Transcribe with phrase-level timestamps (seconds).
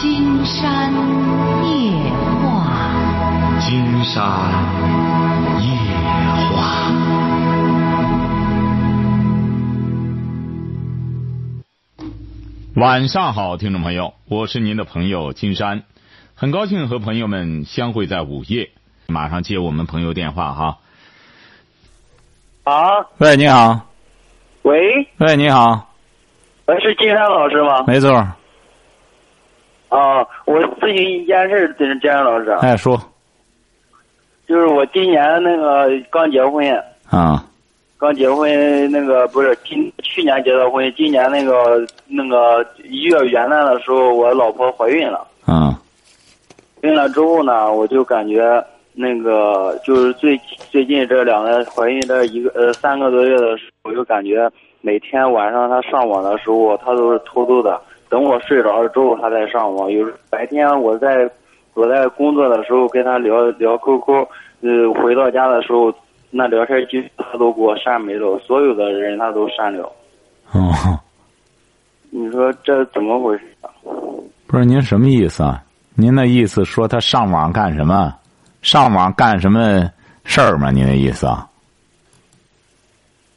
[0.00, 0.90] 金山
[1.62, 1.92] 夜
[2.40, 4.24] 话，金山
[5.60, 5.68] 夜
[6.56, 6.90] 话。
[12.76, 15.82] 晚上好，听众朋友，我是您的朋友金山，
[16.34, 18.70] 很高兴和朋友们相会在午夜。
[19.06, 20.78] 马上接我们朋友电话哈。
[22.64, 23.82] 啊，喂，你好。
[24.62, 24.80] 喂，
[25.18, 25.90] 喂，你好。
[26.64, 27.84] 我，是金山老师吗？
[27.86, 28.26] 没错。
[29.90, 32.50] 啊，我咨询一件事，金金山老师。
[32.62, 32.98] 哎，说。
[34.48, 36.66] 就是我今年那个刚结婚。
[37.10, 37.44] 啊。
[37.98, 45.26] 刚结婚，那个不是今去年结的婚，今年那个那个一月元旦的时候，我老婆怀孕了。
[45.44, 45.78] 啊。
[46.80, 57.78] 孕了之后呢，我就感觉那个就是最最近这两个怀孕这一个呃三个多月的时候，我就感觉每天晚上她上网的时候，她都是偷偷的，
[58.10, 59.90] 等我睡着了之后，他再上网。
[59.90, 61.30] 有时白天我在
[61.72, 64.26] 我在工作的时候跟他聊聊 QQ，
[64.60, 65.90] 呃，回到家的时候。
[66.32, 69.92] 那聊天记录他都给我删没了，所有的人他都删了。
[70.52, 70.72] 哦，
[72.10, 73.44] 你说这怎么回事？
[74.46, 75.60] 不是您什么意思啊？
[75.96, 78.14] 您的意思说他上网干什么？
[78.62, 79.90] 上网干什么
[80.22, 80.70] 事儿吗？
[80.70, 81.48] 您的意思啊？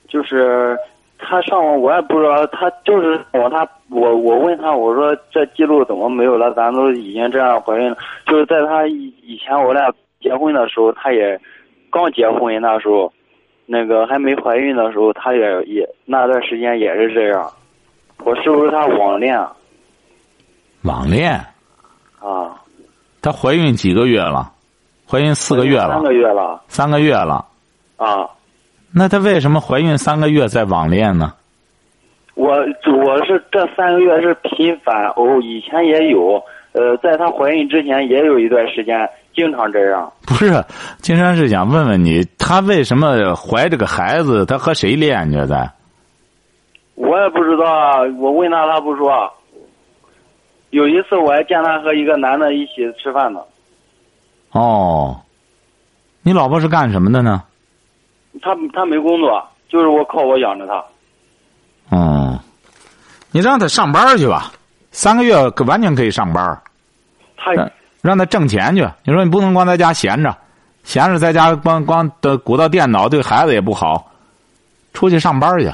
[0.08, 0.78] 就是
[1.34, 6.54] 他上网，我也不知道，他就是我他我我问他，我说这记录怎么没有了？
[6.54, 11.40] 咱都已经这样怀孕了，就是在他以前我俩结婚的时候，他也。
[11.96, 13.14] 刚结婚那时候，
[13.68, 17.48] 那个还没怀孕的时候，他也也那段时间也是这样。
[18.24, 19.40] 我是不是他网恋？
[20.82, 21.34] 网恋。
[22.20, 22.60] 啊。
[23.22, 24.52] 她怀孕几个月了？
[25.08, 25.94] 怀孕四个月了。
[25.94, 26.62] 三个月了。
[26.68, 27.46] 三个月了。
[27.98, 28.28] 啊。
[28.94, 31.34] 那她为什么怀孕三个月在网恋呢？
[32.36, 39.10] 我我是这三个月是频繁哦，以前也有，呃，在她怀孕之前也有一段时间。
[39.36, 40.64] 经常这样，不是，
[41.00, 44.46] 金山是想问问你，她为什么怀这个孩子？
[44.46, 45.72] 她和谁恋着在？
[46.94, 49.34] 我也不知道啊，我问她，她不说。
[50.70, 53.40] 有一次我还见她和一个男的一起吃饭呢。
[54.52, 55.20] 哦，
[56.22, 57.42] 你老婆是干什么的呢？
[58.42, 60.84] 他他没工作，就是我靠我养着他。
[61.96, 62.40] 哦，
[63.32, 64.52] 你让他上班去吧，
[64.92, 65.36] 三个月
[65.66, 66.62] 完全可以上班。
[67.38, 67.52] 他。
[68.02, 68.86] 让他挣钱去。
[69.06, 70.36] 你说你不能光在家闲着，
[70.84, 74.12] 闲着在家光光的鼓捣电脑，对孩子也不好。
[74.92, 75.72] 出去上班去。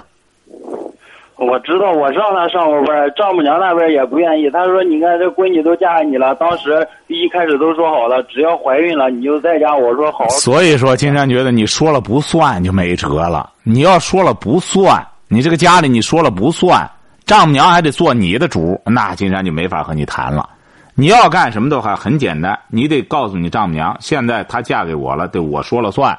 [1.40, 4.50] 我知道，我让他上过班，丈母娘那边也不愿意。
[4.50, 13.50] 他说：“你看，这闺女都嫁给你了，当时一开始都说好了，只要怀孕了你就在家。”我说：“好。”所以说，金山觉得你说了不算就没辙了。
[13.64, 16.86] 你要说了不算，你这个家里你说了不算，
[17.26, 20.48] 丈母娘还得做你的主，那金山就没法和你谈了。
[20.94, 26.18] 你要干什么的话很简单，你得告诉你丈母娘，现在她嫁给我了，对我说了算。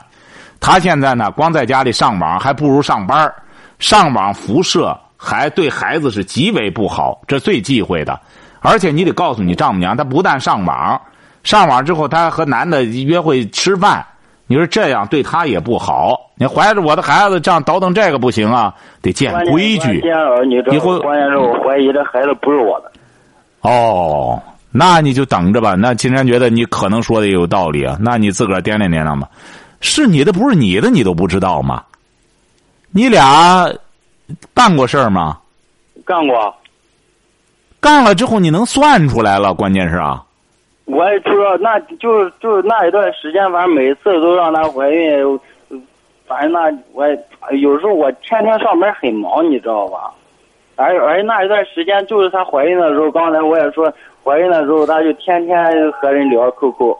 [0.58, 3.30] 她现在呢，光在家里上网，还不如上班
[3.78, 8.18] 上网辐射还对孩子是极为不好，这最忌讳的。
[8.60, 10.98] 而且你得告诉你丈母娘，她不但上网，
[11.44, 14.02] 上网之后她和男的约会吃饭，
[14.46, 16.16] 你说这样对她也不好。
[16.36, 20.02] 你怀着我的孩子这样倒腾这个不行啊，得见规矩。
[20.70, 22.90] 以后关键是我怀疑这孩子不是我的。
[23.60, 24.42] 哦。
[24.72, 25.74] 那你就等着吧。
[25.74, 27.98] 那金山觉得你可能说的也有道理啊。
[28.00, 29.28] 那你自个儿掂量掂量吧。
[29.80, 31.82] 是你的不是你的，你都不知道吗？
[32.92, 33.68] 你俩
[34.54, 35.38] 办过事儿吗？
[36.04, 36.54] 干过。
[37.80, 39.54] 干了之后你能算出来了？
[39.54, 40.24] 关键是啊。
[40.84, 45.40] 我也知道，那就是就是那一段时间，反正每次都让她怀孕，
[46.26, 47.06] 反正那我
[47.56, 50.12] 有时候我天天上班很忙，你知道吧？
[50.76, 53.92] 而而那一段时间，就是她怀孕的时候，刚才我也说，
[54.24, 55.56] 怀孕的时候，她就天天
[55.92, 56.96] 和人聊 QQ。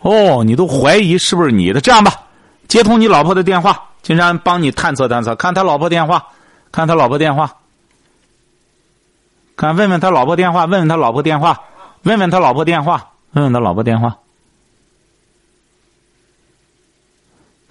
[0.00, 1.80] 哦，你都怀疑是不是你的？
[1.80, 2.12] 这样吧，
[2.68, 6.28] 接通你老婆的电话，金山帮你探测探测，看他老婆电话，
[6.72, 7.56] 看他老婆电话，
[9.56, 11.60] 看问问他老婆电话，问问他老婆电话，
[12.04, 14.18] 问问他老婆电话，问问他老婆电话，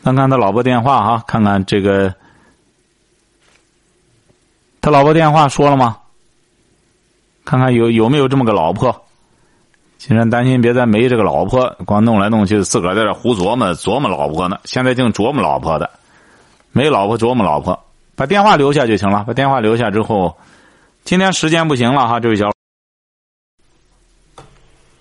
[0.04, 2.14] 看看他老婆电话哈，看看这个。
[4.80, 5.98] 他老婆电话说了吗？
[7.44, 9.04] 看看有有没有这么个老婆。
[9.98, 14.60] 金山担心别再没这个老婆，光弄来弄去，自个儿在这胡琢磨琢磨老婆呢。
[14.64, 15.90] 现在净琢磨老婆的，
[16.72, 17.78] 没老婆琢磨老婆。
[18.16, 19.24] 把电话留下就行了。
[19.28, 20.36] 把电话留下之后，
[21.04, 22.52] 今天时间不行了哈，这位小。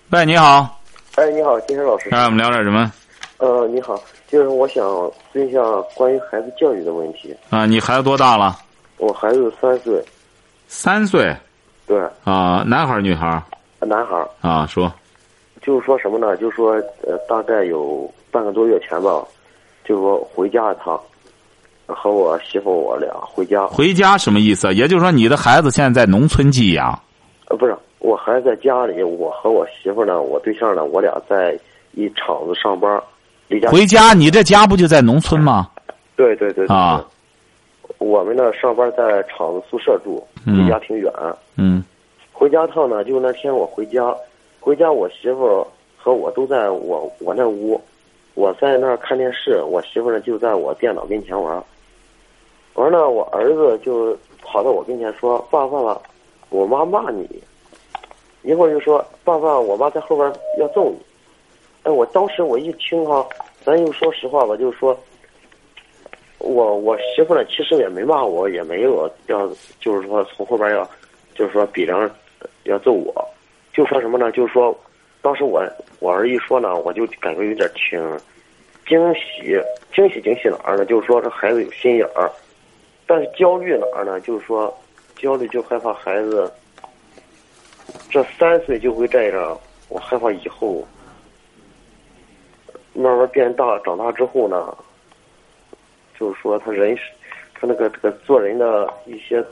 [0.09, 0.79] 喂，你好。
[1.15, 2.09] 哎，你好，金山老师。
[2.11, 2.91] 哎，我们聊点什么？
[3.37, 4.85] 呃，你好，就是我想
[5.33, 5.59] 问一下
[5.95, 7.35] 关于孩子教育的问题。
[7.49, 8.57] 啊，你孩子多大了？
[8.97, 10.03] 我孩子三岁，
[10.67, 11.35] 三岁，
[11.85, 13.43] 对，啊，男孩儿女孩儿
[13.85, 14.27] 男孩儿。
[14.41, 14.65] 啊？
[14.65, 14.91] 说
[15.61, 16.37] 就是说什么呢？
[16.37, 16.71] 就是说，
[17.05, 19.23] 呃，大概有半个多月前吧，
[19.83, 20.99] 就是说回家一趟，
[21.87, 23.65] 和我媳妇我俩回家。
[23.67, 24.73] 回家什么意思？
[24.73, 26.97] 也就是说，你的孩子现在在农村寄养。
[27.47, 31.57] 呃，不是，我孩子在家里，我和我媳妇呢，我对象呢，我俩在
[31.93, 33.01] 一厂子上班，
[33.47, 33.69] 离家。
[33.69, 35.69] 回家，你这家不就在农村吗？
[36.15, 37.03] 对对对对啊。
[37.99, 41.11] 我们呢，上班在厂子宿舍住，离家挺远。
[41.55, 41.83] 嗯。
[42.33, 44.13] 回家趟呢，就那天我回家。
[44.59, 47.81] 回家，我媳妇和我都在我我那屋，
[48.35, 51.63] 我在那儿看电视，我媳妇呢就在我电脑跟前玩。
[52.77, 55.99] 完了，我儿子就跑到我跟前说：“爸爸，
[56.49, 57.27] 我妈骂你。”
[58.43, 60.97] 一会儿就说：“爸爸，我妈在后边要揍你。”
[61.81, 63.27] 哎，我当时我一听哈，
[63.65, 64.95] 咱就说实话吧，就是说，
[66.37, 70.87] 我我媳妇呢其实也没骂我，也没有要，就是说从后边要，
[71.33, 72.07] 就是说比量
[72.65, 73.27] 要揍我。
[73.73, 74.31] 就说什么呢？
[74.31, 74.77] 就是说，
[75.23, 75.63] 当时我
[75.99, 77.99] 我儿一说呢，我就感觉有点挺
[78.87, 79.59] 惊喜，
[79.95, 80.85] 惊喜惊喜哪儿呢？
[80.85, 82.31] 就是说这孩子有心眼儿，
[83.07, 84.21] 但是焦虑哪儿呢？
[84.21, 84.77] 就是说
[85.15, 86.53] 焦虑就害怕孩子
[88.09, 89.57] 这三岁就会这样，
[89.89, 90.85] 我害怕以后
[92.93, 94.77] 慢慢变大，长大之后呢，
[96.19, 96.95] 就是说他人
[97.55, 99.43] 他那个这个做人的一些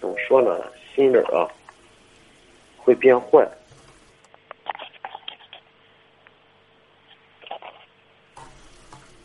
[0.00, 0.60] 怎么说呢？
[0.94, 1.48] 心理啊。
[2.82, 3.46] 会变坏。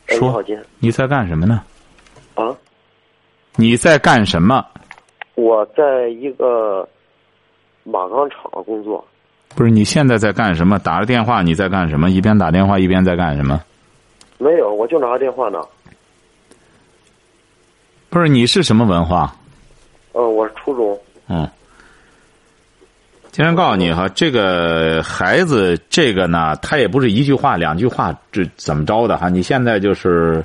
[0.08, 0.44] 说，
[0.78, 1.64] 你在干什么呢？
[3.56, 3.58] 啊？
[3.58, 4.66] 你在干什么？
[5.36, 6.88] 我在一个
[7.84, 9.06] 马钢厂工作。
[9.56, 10.78] 不是，你现在在干什么？
[10.80, 12.10] 打着电话，你在干什么？
[12.10, 13.62] 一边打电话一边在干什么？
[14.38, 15.60] 没有，我就拿着电话呢。
[18.10, 19.34] 不是，你是什么文化？
[20.12, 20.98] 呃，我是初中。
[21.28, 21.50] 嗯。
[23.32, 29.28] 今天告诉你哈，这个孩子，这个呢，他也不是一句话、两句话，这怎么着的哈？
[29.28, 30.42] 你现在就是，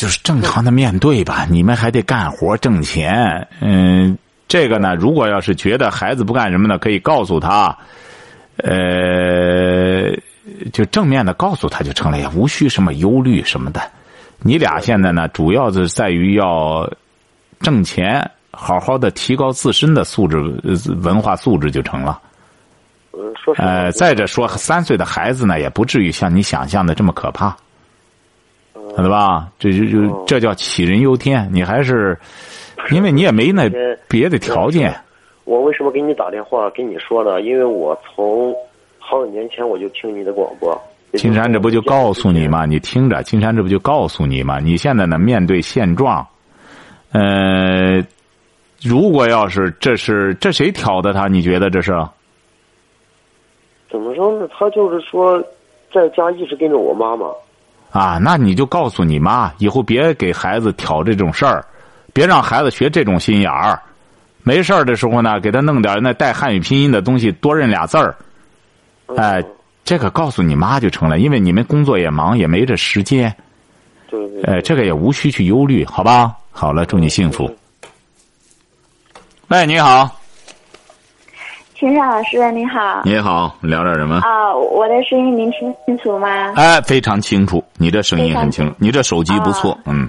[0.00, 1.46] 就是正常的面对吧。
[1.50, 4.16] 你们还得干活挣钱，嗯，
[4.48, 7.76] 这个呢，如果要是觉得孩子不干什么呢，可以告诉他，
[8.56, 10.10] 呃，
[10.72, 13.82] 就正面的告诉他就成了，也无需什么忧虑什么的。
[14.38, 16.90] 你俩现在呢，主要是在于要
[17.60, 18.30] 挣钱。
[18.52, 20.36] 好好的提高自身的素质，
[21.02, 22.20] 文化素质就成了。
[23.56, 27.56] 呃，再者说，三岁的孩子呢，也不至于像你想象的这么可怕，
[29.00, 29.48] 晓得吧？
[29.58, 31.48] 这就就这叫杞人忧天。
[31.50, 32.18] 你还是，
[32.90, 33.66] 因为你也没那
[34.06, 34.94] 别的条件。
[35.44, 37.40] 我为什么给你打电话跟你说呢？
[37.40, 38.54] 因为我从
[38.98, 40.78] 好几年前我就听你的广播。
[41.14, 42.66] 金山，这不就告诉你吗？
[42.66, 44.60] 你听着，金山这不就告诉你吗？
[44.60, 46.26] 你现在呢，面对现状，
[47.12, 48.04] 呃。
[48.82, 51.28] 如果要是这是这谁挑的他？
[51.28, 51.92] 你觉得这是？
[53.90, 54.48] 怎么说呢？
[54.50, 55.38] 他就是说，
[55.92, 57.26] 在家一直跟着我妈妈。
[57.90, 61.64] 啊，那你就告诉你妈，以后别给孩子挑这种事儿，
[62.12, 63.80] 别让孩子学这种心眼儿。
[64.42, 68.14] 没事儿的时候呢，给他弄点那带汉语拼音的东西，多认俩字儿。
[69.16, 69.44] 哎，
[69.84, 73.34] 这个告诉你妈就成了，因为你们工作也忙，也没这时间。
[74.08, 74.42] 对对。
[74.44, 76.34] 哎，这个也无需去忧虑，好吧？
[76.52, 77.54] 好了，祝你幸福。
[79.48, 80.19] 喂，你好，
[81.80, 83.00] 秦山老师，你好。
[83.04, 84.16] 你好，聊点什么？
[84.16, 86.52] 啊，我的声音您听清楚吗？
[86.54, 90.06] 哎，非常清楚，你这声音很清楚，你这手机不错，嗯。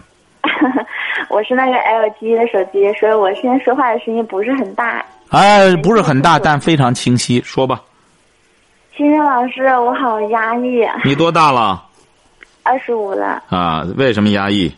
[1.31, 5.01] 我是那个 LG 的手机，所以我现在说话的声音不是很大。
[5.29, 7.79] 哎，不是很大，但非常清晰，说吧。
[8.97, 10.85] 秦山老师，我好压抑。
[11.05, 11.81] 你多大了？
[12.63, 13.41] 二十五了。
[13.47, 14.69] 啊，为什么压抑？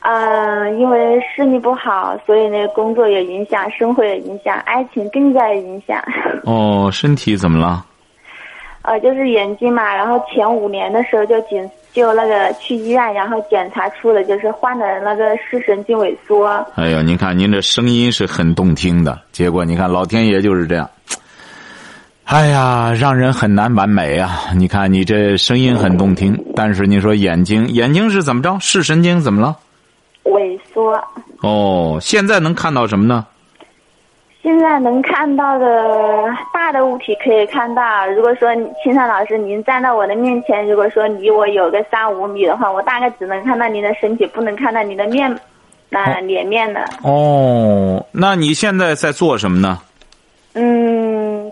[0.00, 6.02] 嗯，因为视力不好，所以呢，工作也影响，生活也影响，爱情更加影响。
[6.44, 7.84] 哦，身体怎么了？
[8.82, 16.46] 呃，就是眼睛嘛，然后前五年的时候就检就那个去医院，然后检查出了就是患的那个视神经萎缩。
[16.76, 20.88] 哎呦，您看您这声音是很动听的，结果你看老天爷就是这样。
[22.24, 24.44] 哎呀，让人很难完美啊！
[24.54, 28.58] 你看你这声音很动听，但是你说眼睛眼睛是怎么着？
[28.60, 29.56] 视神经怎么了？
[30.30, 31.02] 萎缩
[31.42, 33.26] 哦，现在能看到什么呢？
[34.40, 35.66] 现在能看到的
[36.54, 38.06] 大的物体可以看到。
[38.08, 38.48] 如果说
[38.82, 45.36] 青山老师您站到我的面前，如果说离我有个三五米的话，我大概只能看到您的身体，不能看到您的面，
[45.90, 46.82] 那脸面的。
[47.02, 49.80] 哦，那你现在在做什么呢？
[50.54, 51.07] 嗯，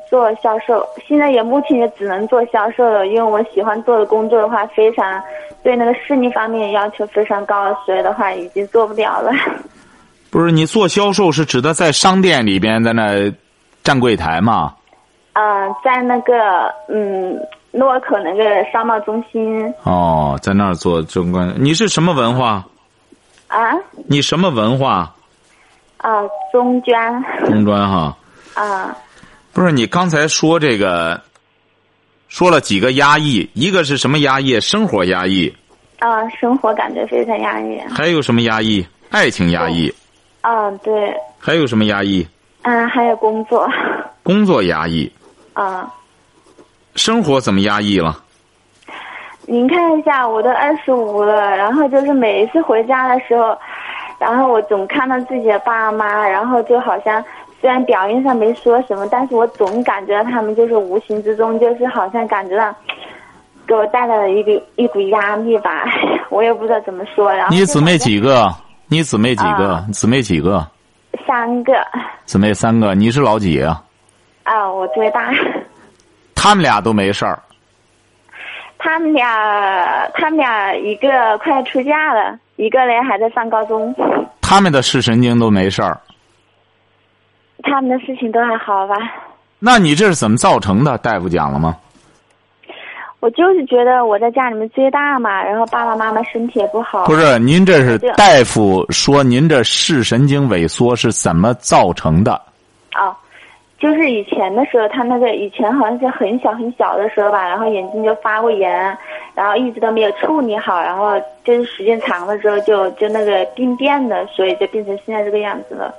[0.09, 0.87] 做销售。
[1.07, 5.23] 现在也目前也只能做销售了，因为我喜欢做的工作的话，非常
[5.63, 9.33] 对那个视力方面要求非常高，所以的话已经做不了了。
[10.31, 13.33] 不是你做销售是指的在商店里边在那
[13.83, 14.75] 站柜台吗？
[15.35, 17.39] 嗯、在那个嗯
[17.71, 21.55] 诺尔口那个商贸中心哦，在那儿做中关。
[21.59, 22.65] 你是什么文化？
[23.49, 23.75] 啊
[24.09, 25.15] 你什么文化？
[25.99, 28.17] 啊中专中专哈。
[28.55, 28.97] 啊
[29.57, 31.19] 不是你刚才说这个，
[32.29, 34.61] 说了几个压抑，一个是什么压抑？
[34.61, 35.51] 生活压抑，
[35.99, 37.81] 啊，生活感觉非常压抑。
[37.89, 38.87] 还有什么压抑？
[39.09, 39.91] 爱情压抑，
[40.43, 42.29] 嗯，对，还有什么压抑？
[42.65, 43.67] 嗯，还有工作，
[44.23, 45.11] 工作压抑，
[45.55, 45.91] 啊，
[46.95, 48.15] 生活怎么压抑了？
[49.47, 53.57] 您看一下，我都二十五了，然后就是每一次回家的时候，
[54.19, 57.25] 然后我总看到自己的爸妈，然后就好像
[57.61, 62.75] 虽然表面上没说什么，但是我总感觉到他们就是无形之中就是好像感觉到
[63.67, 65.85] 给我带来了一个一股压力吧，
[66.31, 67.33] 我也不知道怎么说。
[67.33, 68.49] 然后你姊妹几个？
[68.89, 69.87] 你姊妹几个啊？
[69.93, 70.65] 姊妹几个？
[71.27, 71.73] 三个
[72.25, 73.83] 姊妹三个，你是老几啊？
[74.45, 75.33] 啊，我最大。
[76.37, 77.43] 他们俩都没事儿，
[78.79, 83.93] 他们俩，他们俩一个快出嫁了，一个嘞还在上高中。
[84.41, 85.99] 他们的视神经都没事儿。
[87.67, 88.97] 他们的事情都还好吧？
[89.59, 90.97] 那你这是怎么造成的？
[90.99, 91.77] 大夫讲了吗？
[93.21, 97.07] 我就是觉得我在家里面最大嘛，然后爸爸妈妈身体也不好。
[97.07, 102.41] 不是，您这是大夫说您这视神经萎缩是怎么造成的？
[102.95, 103.17] 哦，
[103.81, 108.97] 就是以前的时候，他那个以前好像是很小很小的时候吧，然后眼睛就发过炎，
[109.35, 115.93] 然后一直都没有处理好，然后就是时间长了之后就就那个病变的，所以就变成现在这个样子了。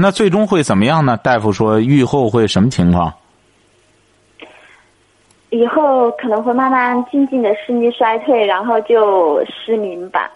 [0.00, 1.16] 那最终会怎么样呢？
[1.18, 3.12] 大夫说愈后会什么情况？
[5.50, 10.30] 以后可能会慢慢静静的视力衰退，然后就失明吧。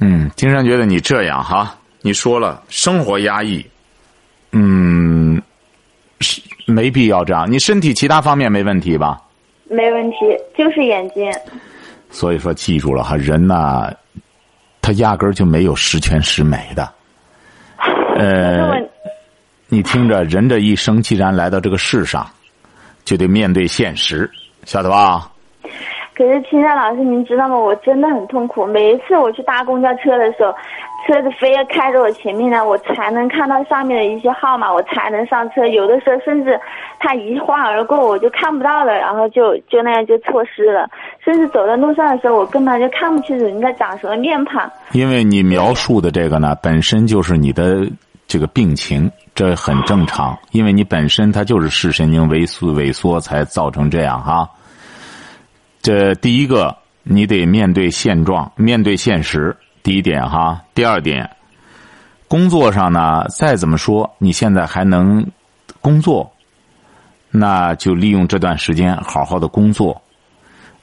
[0.00, 3.64] 嗯，金山觉得你这样哈，你说了生活压抑，
[4.50, 5.40] 嗯，
[6.20, 7.48] 是没必要这样。
[7.48, 9.22] 你身体其他方面没问题吧？
[9.70, 10.16] 没问题，
[10.58, 11.32] 就是眼睛。
[12.10, 13.90] 所以说，记住了哈，人呐，
[14.84, 16.86] 他压根儿就没有十全十美的。
[18.16, 18.70] 呃，
[19.68, 22.26] 你听着，人这一生既然来到这个世上，
[23.02, 24.30] 就得面对现实，
[24.64, 25.30] 晓得吧？
[26.14, 27.56] 可是青山老师，您知道吗？
[27.56, 28.66] 我真的很痛苦。
[28.66, 30.54] 每一次我去搭公交车的时候，
[31.06, 35.66] 车子非要开着我前面呢，我才能看到上面的一些号码，我才能上车。
[35.66, 36.58] 有的时候甚至
[36.98, 40.88] 他一晃而过，我就看不到了，然后就就那样就错失了。
[41.22, 44.70] 甚至走在路上的时候，我根本就看不清楚人家长什么面庞。
[44.92, 47.86] 因为你描述的这个呢，本身就是你的
[48.26, 50.36] 这个病情，这很正常。
[50.52, 54.48] 因为你本身它就是视神经萎缩萎缩才造成这样哈。
[55.82, 59.54] 这第一个，你得面对现状，面对现实。
[59.84, 61.28] 第一点哈，第二点，
[62.26, 65.24] 工作上呢，再怎么说，你现在还能
[65.82, 66.32] 工作，
[67.30, 70.00] 那就利用这段时间好好的工作。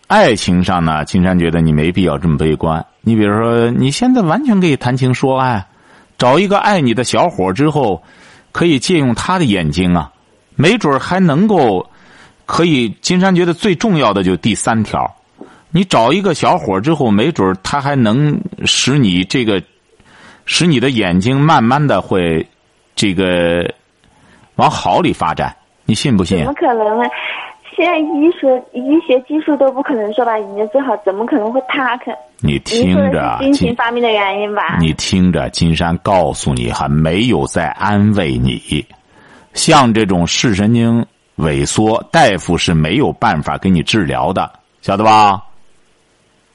[0.06, 2.86] 爱情上呢，金山觉得你没必要这么悲观。
[3.02, 5.66] 你比如说，你现在完全可以谈情说爱，
[6.20, 8.04] 找一个爱你的小伙之后，
[8.52, 10.12] 可以借用他的眼睛啊，
[10.56, 11.90] 没准还能够
[12.46, 12.90] 可以。
[13.02, 15.16] 金山觉得最重要的就第三条，
[15.72, 19.64] 你找一个小伙之后，没准他还能使你这个
[20.46, 22.46] 使你的眼睛慢慢的会
[22.96, 23.74] 这个
[24.56, 25.56] 往好里发展。
[25.86, 26.54] 你信不信怎么？
[26.54, 27.10] 可能呢？
[27.74, 32.12] 现在医学医学技术都不可能说把眼睛治好，怎么可能会他可？
[32.42, 34.78] 你听着，是心情金方面的原因吧？
[34.80, 38.86] 你听着，金山告诉你，还没有在安慰你。
[39.54, 41.06] 像这种视神经
[41.38, 44.52] 萎缩，大夫是没有办法给你治疗的，
[44.82, 45.42] 晓得吧？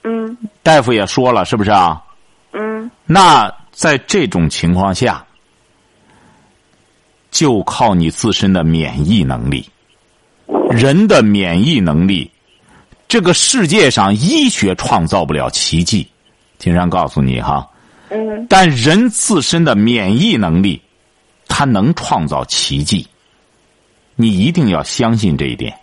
[0.08, 2.00] 嗯大夫也说了，是不是啊？
[2.52, 5.26] 嗯那在这种情况下，
[7.30, 9.68] 就靠你自身的免疫能力。
[10.70, 12.30] 人的免疫能力，
[13.08, 16.08] 这个世界上医学创造不了奇迹。
[16.58, 17.68] 金山告诉你哈，
[18.10, 20.80] 嗯但人自身的免疫能力，
[21.48, 23.06] 它能创造奇迹。
[24.14, 25.76] 你一定要相信这一点。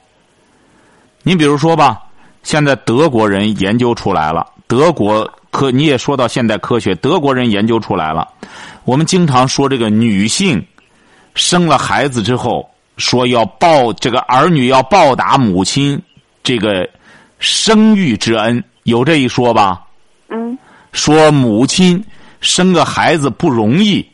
[1.23, 2.03] 你比如说吧，
[2.43, 8.27] 现在德国人研究出来了，德国科你也说到现代科学，德国人研究出来了。
[8.83, 10.63] 我们经常说这个女性
[11.33, 15.99] 生了孩子之后，说要报这个儿女要报答母亲
[16.43, 16.87] 这个
[17.39, 19.81] 生育之恩，有这一说吧？
[20.29, 20.57] 嗯
[20.91, 22.03] 说母亲
[22.39, 24.05] 生个孩子不容易，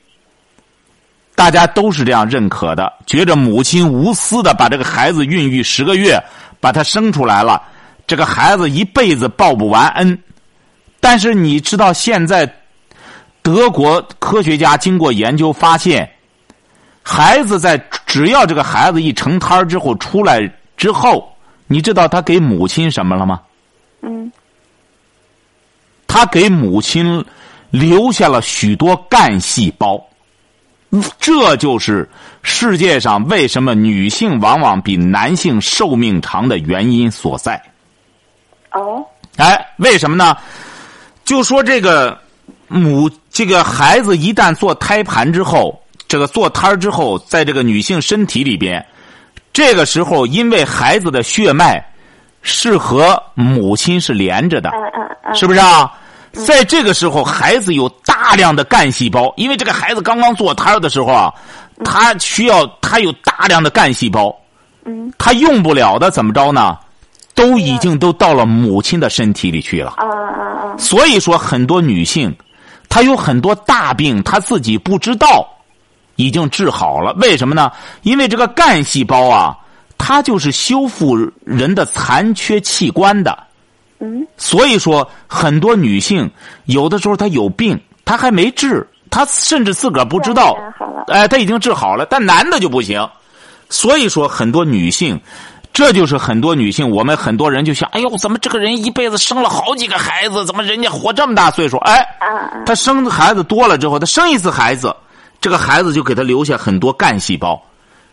[1.35, 6.21] 大家都是这样认可的，觉着母亲无私的把这个孩子孕育十个月，
[6.59, 7.61] 把他生出来了，
[8.09, 10.17] 这个孩子一辈子报不完恩。
[10.99, 12.51] 但是你知道现在
[13.43, 16.09] 德国科学家经过研究发现，
[17.03, 20.41] 孩子在只要这个孩子一成胎之后出来
[20.75, 21.31] 之后，
[21.67, 23.39] 你知道他给母亲什么了吗？
[24.01, 24.31] 嗯
[26.07, 27.23] 他给母亲
[27.69, 30.03] 留下了许多干细胞，
[31.19, 32.09] 这就是
[32.41, 37.61] 世界上为什么女性往往比男性寿命长的原因所在。
[38.73, 39.05] 哦
[39.37, 40.35] 哎，为什么呢？
[41.23, 42.17] 就说这个
[42.67, 48.83] 母这个孩子一旦做胎盘之后，这个做胎儿之后，在这个女性身体里边，
[49.53, 51.83] 这个时候因为孩子的血脉
[52.41, 54.71] 是和母亲是连着的，
[55.33, 55.91] 是不是啊？
[56.45, 61.33] 在这个时候，孩子有大量的干细胞，因为这个孩子刚刚做胎儿的时候啊，
[61.83, 64.35] 他需要他有大量的干细胞，
[64.85, 66.77] 嗯他用不了的怎么着呢？
[67.39, 69.91] 都已经都到了母亲的身体里去了。
[69.91, 70.39] 啊啊
[70.71, 72.35] 啊所以说，很多女性，
[72.89, 75.47] 她有很多大病，她自己不知道，
[76.17, 77.13] 已经治好了。
[77.13, 77.71] 为什么呢？
[78.01, 79.55] 因为这个干细胞啊，
[79.97, 83.37] 它就是修复人的残缺器官的。
[84.01, 86.29] 嗯所以说，很多女性
[86.65, 90.57] 有的时候她有病，她还没治，她甚至自个儿不知道。
[91.07, 93.05] 哎，她已经治好了，但男的就不行。
[93.69, 95.19] 所以说，很多女性，
[95.79, 101.77] 这就是很多女性，我们很多人就想，哎呦，怎么这个人一辈子生了好几个孩子，怎么人家活这么大岁数？
[101.77, 102.05] 哎，
[102.65, 104.93] 他生的孩子多了之后，他生一次孩子，
[105.39, 107.57] 这个孩子就给他留下很多干细胞。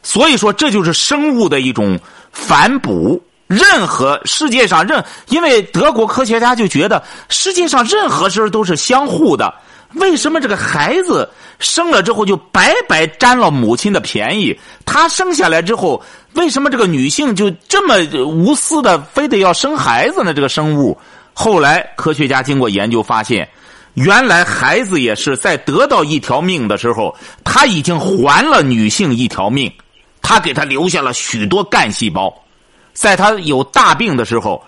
[0.01, 1.99] 所以说，这就是生物的一种
[2.31, 3.21] 反哺。
[3.49, 9.53] 任何世界上任，因为德国科学家就觉得世界上任何事儿都是相互的。
[9.97, 14.59] 为什么这个孩子生了之后就白白占了母亲的便宜？
[14.85, 16.03] 他生下来之后，
[16.35, 20.35] 为什么这个女性就这么无私的非得要生孩子呢？
[20.35, 20.97] 这个生物，
[21.33, 23.49] 后来科学家经过研究发现，
[23.95, 29.73] 原来孩子也是在得到一条命的时候，他已经还了女性一条命，
[30.21, 32.32] 他给他留下了许多干细胞，
[32.93, 34.63] 在他有大病的时候，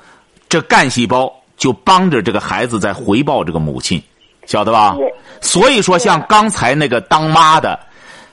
[0.48, 4.02] 这干细胞就帮着这个孩子在回报这个母亲，
[4.48, 4.96] 晓得吧？
[5.42, 7.78] 所以说，像刚才那个当妈的，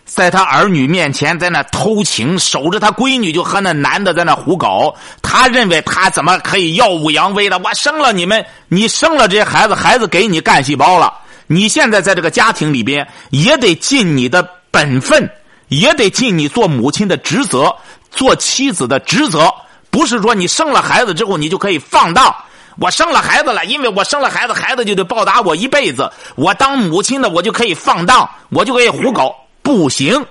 [0.05, 4.95] 在他儿女面前在那偷情，守着他闺女就和那男的在那胡搞。
[5.21, 7.59] 他认为他怎么可以耀武扬威的？
[7.59, 11.13] 我生了你们，你生了这些孩子，孩子给你干细胞了。
[11.47, 15.29] 你现在在这个家庭里边也得尽你的本分，
[15.67, 17.75] 也得尽你做母亲的职责，
[18.09, 19.53] 做妻子的职责。
[19.91, 22.33] 不是说你生了孩子之后你就可以放荡。
[22.79, 26.11] 我生了孩子了，因为我生了孩子，孩子就得报答我一辈子。
[26.35, 30.25] 我当母亲的，我就可以放荡，我就可以胡搞，不行。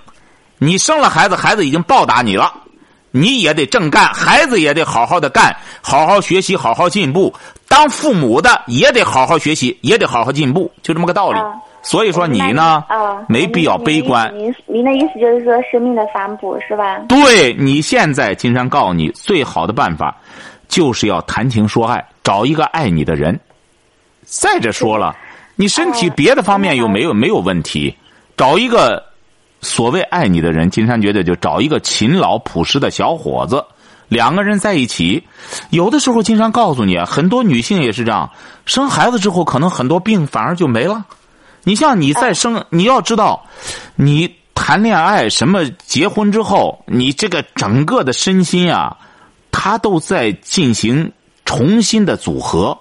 [0.59, 2.53] 你生了孩子，孩子已经报答你了，
[3.11, 7.35] 你也得正干，孩子也得好好的干，好好学习，好好进步。
[7.69, 11.39] 当父母的也得好好学习，也得好好进步，就这么个道理。
[11.39, 11.55] 啊
[11.87, 14.35] 所以说你呢，啊，没必要悲观。
[14.35, 16.97] 您您您的意思就是说生命的反哺是吧？
[17.11, 20.17] 对你现在，金山告诉你，最好的办法
[20.75, 23.39] 就是要谈情说爱，找一个爱你的人。
[24.25, 25.15] 再者说了，
[25.55, 27.97] 你身体别的方面又没有没有问题，
[28.37, 29.01] 找一个
[29.61, 33.65] 所谓爱你的人，金山觉得就找一个勤劳朴实的小伙子，
[34.09, 35.23] 两个人在一起。
[35.71, 38.29] 有的时候，金山告诉你啊，很多女性也是这样，
[38.67, 41.07] 生孩子之后，可能很多病反而就没了。
[41.63, 43.47] 你像你再生，你要知道，
[43.95, 48.97] 你谈恋爱什么结婚之后，你这个整个的身心啊，
[49.57, 51.13] 它都在进行
[51.45, 52.77] 重新的组合。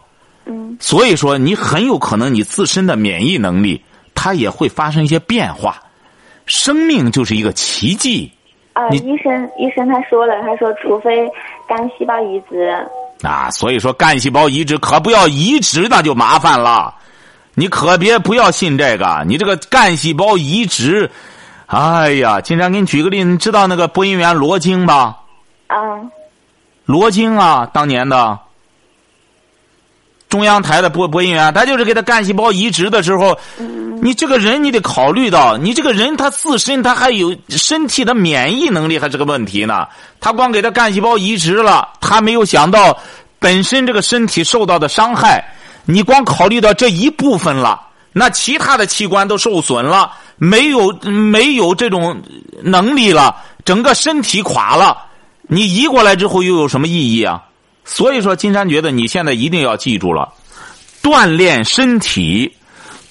[0.46, 3.80] 嗯所以说，你很有可能你自身的免疫能力，
[4.16, 5.80] 它也会发生一些变化。
[6.48, 8.32] 生命就是一个奇迹
[8.74, 11.30] 啊，你医生医生他说了，他说除非
[11.68, 12.76] 干细胞移植，
[13.22, 13.52] 啊！
[13.52, 16.96] 所以说，干细胞移植可不要移植，那就麻烦了。
[17.54, 21.10] 你可别不要信这个，你这个干细胞移植，
[21.68, 25.20] 哎呀，金山给你举个例子，你知道那个播音员罗京吧？
[25.68, 25.78] 啊
[26.86, 28.38] 罗京啊，当年的
[30.28, 33.38] 中央台的播播音员，他就是给他干细胞移植的时候，
[34.02, 39.88] 你这个人你得考虑到，你这个人他自身他还有身体的免疫能力还是个问题呢。
[40.20, 42.98] 他光给他干细胞移植了，他没有想到
[43.40, 45.54] 本身这个身体受到的伤害，
[45.86, 47.80] 你光考虑到这一部分了，
[48.12, 52.20] 那其他的器官都受损了，没有没有这种
[52.64, 54.98] 能力了，整个身体垮了。
[55.44, 57.44] 你移过来之后又有什么意义啊？
[57.86, 60.34] 所以说，金山觉得你现在一定要记住了，
[61.02, 62.50] 锻炼身体，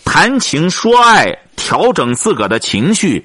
[0.02, 3.22] 谈情说爱，调整自个儿的情绪，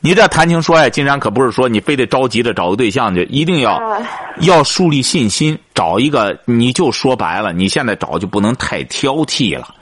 [0.00, 3.98] 你这谈情说爱，金山可不是说你非得着急着找个对象去，一定要、啊
[4.40, 9.74] 要树立信心，找一个你就说白了，你现在找就不能太挑剔了，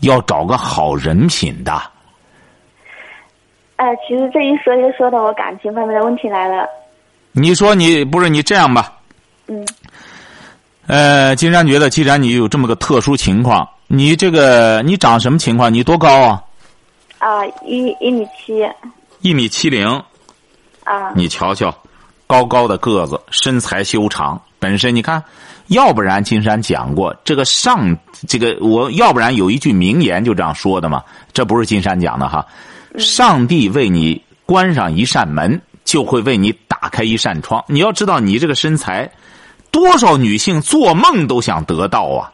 [0.00, 1.72] 要找个好人品的。
[3.76, 6.66] 呃，其实这一说就说到我感情方面的问题来了。
[7.40, 8.92] 你说你不是你这样吧？
[9.46, 9.66] 嗯
[10.86, 15.72] 呃，金山觉得，既然你有这么个特殊情况，你这个你长什么情况？
[15.72, 16.42] 你多高啊？
[17.18, 18.66] 啊，一一米七
[19.20, 19.86] 一米七零。
[20.84, 21.74] 啊你瞧瞧，
[22.26, 25.22] 高高的个子，身材修长，本身你看，
[25.66, 27.94] 要不然金山讲过这个上
[28.26, 32.46] 这个我要不然有一句名言就这样说的嘛，这不是金山讲的哈，
[32.96, 37.64] 上帝为你关上一扇门，就会为你打开一扇窗。
[37.66, 39.10] 你要知道，你这个身材，
[39.70, 42.30] 多少女性做梦都想得到啊！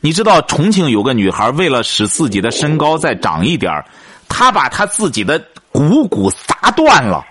[0.00, 3.84] 你知道重庆有个女孩，为了使自己的身高再长一点儿
[4.30, 5.38] 她把她自己的
[5.70, 7.22] 股骨砸断了。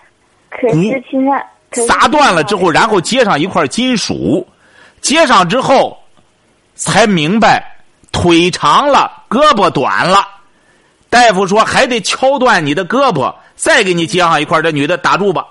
[0.52, 4.48] 可是现在可是撒断了之后，然后接上一块金属，
[5.02, 5.98] 接上之后，
[6.76, 7.76] 才明白
[8.12, 10.28] 腿长了，胳膊短了。
[11.10, 14.62] 大夫说还得敲断你的胳膊，再给你接上一块。
[14.62, 15.44] 这女的打住吧。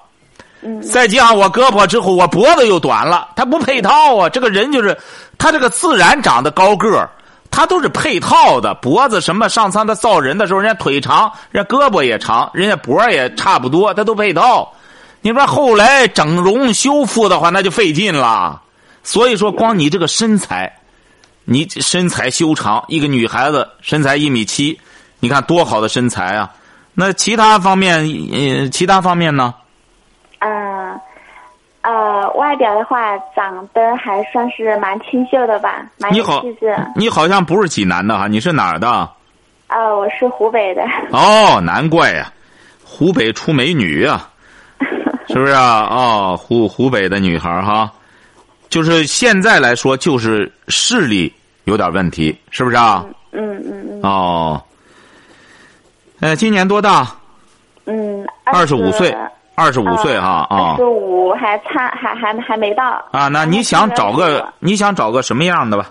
[0.82, 4.28] 再加上我胳膊之后，我脖子又短了，它不配套啊！
[4.28, 4.96] 这个人就是
[5.36, 7.10] 他这个自然长得高个儿，
[7.50, 8.72] 他都是配套的。
[8.74, 14.72] 脖子什么上苍他造人的时候，人家腿长，人家胳膊也长，人家脖也差不多，他都配套。
[15.20, 18.62] 你说后来整容修复的话，那就费劲了。
[19.02, 20.78] 所以说，光你这个身材，
[21.44, 24.80] 你身材修长，一个女孩子身材一米七，
[25.20, 26.50] 你看多好的身材啊！
[26.94, 27.98] 那其他方面，
[28.32, 29.52] 呃，其他方面呢？
[31.84, 36.74] 嗯呃，外表的话长得还算是蛮清秀的吧，蛮有气质。
[36.96, 39.08] 你好像不是济南的哈，你是哪儿的？
[39.68, 40.82] 呃，我是湖北的。
[41.10, 42.32] 哦，难怪呀、
[42.84, 44.30] 湖北出美女啊、
[45.28, 45.86] 是不是啊？
[45.90, 47.90] 哦，湖湖北的女孩哈，
[48.68, 51.32] 就是现在来说，就是视力
[51.64, 53.04] 有点问题，是不是啊？
[53.32, 54.62] 嗯嗯嗯哦，
[56.20, 57.06] 呃，今年多大？
[57.86, 59.14] 嗯，二十五岁，
[59.56, 63.04] 二十五岁哈啊二十五还差还还还没到。
[63.12, 63.28] 啊！
[63.28, 65.86] 那你想找个你想找个什么样的吧？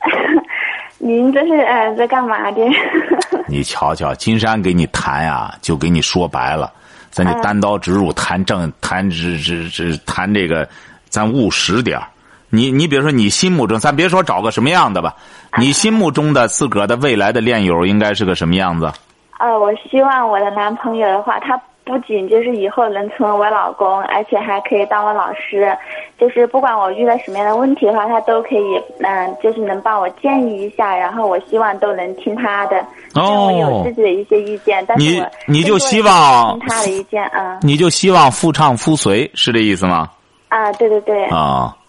[0.98, 2.62] 您这是呃在干嘛的？
[3.46, 6.70] 你瞧瞧，金山给你谈呀，就给你说白了，
[7.10, 10.68] 咱就嗯单刀直入，谈正谈这这这谈这个，
[11.08, 12.06] 咱务实点儿
[12.50, 15.14] 你你比如说，你心目中，咱别说找个什么样的吧，
[15.56, 18.92] 你心目中的自个儿的未来的恋友应该是个什么样子？
[19.38, 21.58] 呃，我希望我的男朋友的话，他
[21.90, 25.76] 不仅就是以后能成为我老公，而且还可以当我老师。
[26.20, 32.80] 就是不管我遇到什么样的问题的话，他都可以，嗯、就是能帮我建议一下，然后我希望都能听他的。
[33.12, 40.08] 虽然我有自己的一些意见，但是你我你就希望听他的意见啊你就希望夫唱妇随，是这意思吗？
[40.48, 41.24] 啊，对对对。
[41.24, 41.79] 啊，嗯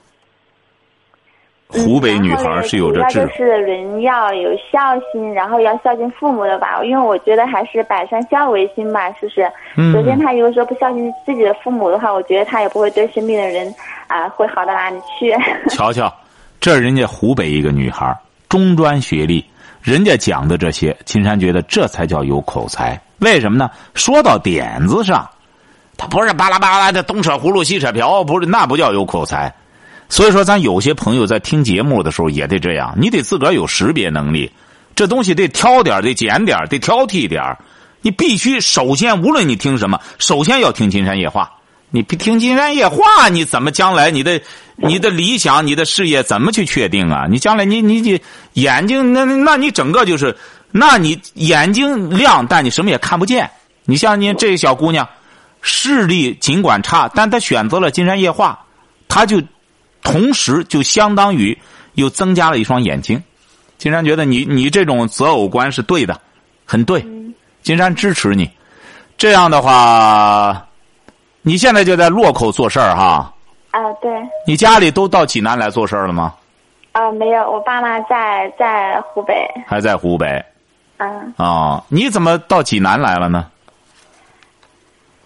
[1.71, 4.79] 湖北女孩是有着智主要就是人要有孝
[5.11, 9.49] 心，然后要孝敬父母的吧，因为我觉得还是百善孝为先吧，是不是？
[9.77, 13.73] 嗯首先，他如果说不孝敬自己的父母的话，我觉得他也不会对身边的人
[14.07, 15.33] 啊、会好到哪里去。
[15.73, 16.13] 瞧瞧，
[16.59, 18.13] 这人家湖北一个女孩，
[18.49, 19.45] 中专学历，
[19.81, 22.99] 人家讲的这些，金山觉得这才叫有口才。
[23.19, 23.71] 为什么呢？
[23.93, 25.25] 说到点子上，
[25.97, 29.53] 他不是巴拉巴拉的东扯葫芦西扯瓢，不是那不叫有口才。
[30.11, 34.51] 所以说，咱有些朋友在听节目的时候也得这样，你得自个儿有识别能力，
[34.93, 37.41] 这东西得挑点得拣点得挑剔点
[38.01, 41.49] 你必须首先，无论你听什么，首先要听金山夜话。
[41.91, 44.41] 你不听金山夜话，你怎么将来你的
[44.75, 47.27] 你的理想、你的事业怎么去确定啊？
[47.29, 48.21] 你将来你你你
[48.53, 50.35] 眼睛那那你整个就是，
[50.71, 53.49] 那你眼睛亮，但你什么也看不见。
[53.85, 55.07] 你像你这小姑娘，
[55.61, 58.59] 视力尽管差，但她选择了金山夜话，
[59.07, 59.41] 她就
[60.01, 61.57] 同时就相当于
[61.93, 63.21] 又增加了一双眼睛。
[63.77, 66.19] 金山觉得你你这种择偶观是对的，
[66.65, 67.05] 很对。
[67.61, 68.49] 金山支持你。
[69.17, 70.65] 这样的话，
[71.41, 73.31] 你现在就在洛口做事儿哈？
[73.71, 74.11] 啊，对，
[74.45, 76.33] 你家里都到济南来做事儿了吗？
[76.91, 79.33] 啊，没有，我爸妈在在湖北。
[79.65, 80.43] 还在湖北
[80.97, 83.47] 嗯啊、你怎么到济南来了呢？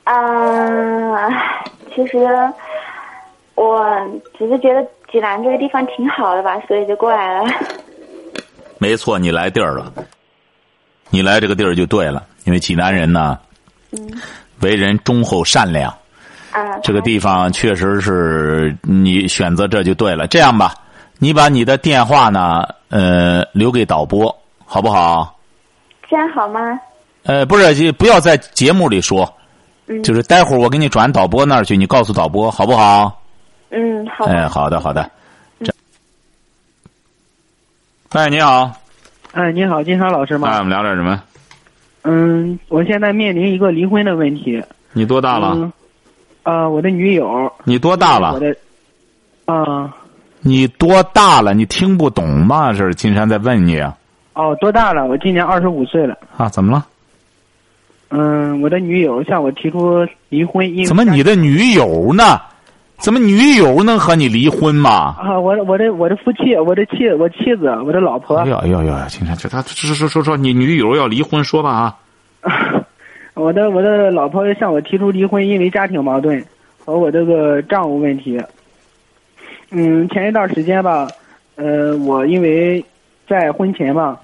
[0.04, 1.34] 嗯，
[1.94, 2.18] 其实
[4.08, 7.50] 我只是觉得济南这个地方挺好的吧，所以就过来了。
[8.78, 9.92] 没错，你来地儿了，
[11.10, 13.40] 你来这个地儿就对了，因为济南人呢，
[14.62, 15.90] 为人忠厚善良，
[16.52, 20.28] 啊，这个地方确实是你选择这就对了。
[20.28, 20.74] 这样吧，
[21.20, 25.38] 你把你的电话呢，呃，留给导播，好不好？
[26.08, 26.80] 这样好吗？
[27.24, 29.34] 呃，不是，就不要在节目里说，
[29.88, 33.22] 嗯就是待会儿我给你转导播那儿去，你告诉导播好不好？
[33.76, 34.24] 嗯，好。
[34.26, 35.12] 哎，好的，好的。
[35.60, 35.74] 这，
[38.14, 38.72] 喂，你好，
[39.34, 40.64] 哎，你好，金山老师吗哎，我？
[40.64, 41.22] 们聊点什么？
[42.04, 44.64] 嗯，我现在面临一个离婚的问题。
[44.94, 45.52] 你多大了？
[45.56, 45.74] 嗯，
[46.44, 47.52] 啊，我的女友。
[47.66, 48.34] 你多大了？
[48.34, 48.56] 我的。
[49.46, 49.94] 啊。
[50.40, 51.54] 你多大了？
[51.54, 52.72] 你听不懂吗？
[52.72, 53.98] 这是金山在问你啊。
[54.36, 55.06] 哦，多大了？
[55.06, 56.18] 我今年二十五岁了。
[56.38, 56.86] 啊，怎么了？
[58.10, 62.40] 嗯，我的女友向我提出离婚，因为怎么你的女友呢？
[62.98, 65.16] 怎么女友能和你离婚吗？
[65.20, 68.38] 啊，我的我的我的夫妻，我的妻我妻子，我的老婆。
[68.38, 69.06] 哎呀哎呀哎呀！
[69.08, 71.96] 金山，这他说说说说，你女友要离婚，说吧啊。
[73.36, 76.44] 我的我的老婆向我提出离婚，因为家庭矛盾
[76.84, 78.42] 和我这个账务问题。
[79.72, 81.08] 嗯，前一段时间吧，
[81.56, 82.84] 呃，我因为
[83.28, 84.20] 在婚前吧，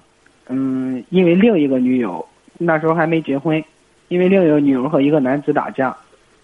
[0.48, 2.26] 嗯，因为另一个女友，
[2.58, 3.62] 那时候还没结婚，
[4.08, 5.96] 因为另一个女友和一个男子打架，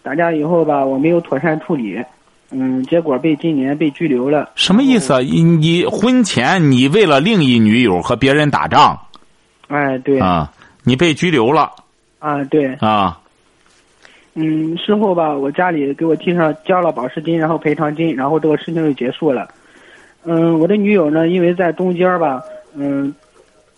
[0.03, 2.03] 打架以后吧，我没有妥善处理，
[2.51, 4.51] 嗯，结果被今年被拘留了。
[4.55, 5.19] 什么意思啊？
[5.19, 8.97] 你你婚前你为了另一女友和别人打仗
[9.67, 10.51] 哎，对，啊？
[10.83, 11.71] 你被拘留了
[12.19, 13.19] 啊，对，啊？
[14.35, 19.47] 嗯，事后吧，我家里给我提上交了保释金，然后赔偿金，然后这个事情就结束了。
[20.23, 22.41] 嗯，我的女友呢，因为在中间吧，
[22.75, 23.13] 嗯，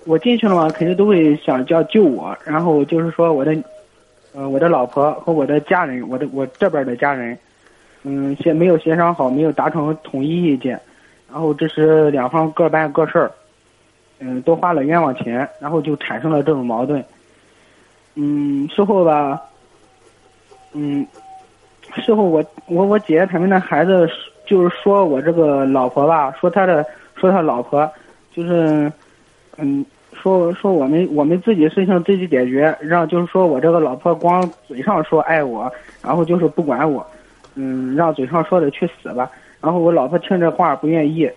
[0.05, 3.55] 我进去了嘛，肯定都会想叫救我，然后就是说我的，
[4.35, 7.37] 呃，我的老婆和我的家人，我的我这边的家人，
[8.03, 10.79] 嗯，协没有协商好，没有达成统一意见，
[11.31, 13.31] 然后这是两方各办各事儿，
[14.19, 17.03] 嗯，都花了冤枉钱，然后就产生了这种矛盾。
[18.15, 19.41] 嗯，事后吧。
[20.71, 21.05] 嗯，
[21.95, 24.07] 事后我我我姐他们那孩子
[24.45, 26.85] 就是说我这个老婆吧，说他的
[27.15, 27.91] 说他老婆
[28.31, 28.91] 就是
[29.57, 29.83] 嗯
[30.13, 35.71] 说说我们我们自己事情自己解决，让就是说我这个老婆光嘴上说爱我，
[36.03, 37.03] 然后就是不管我，
[37.61, 39.29] 嗯，让嘴上说的去死吧。
[39.59, 41.29] 然后我老婆听这话不愿意，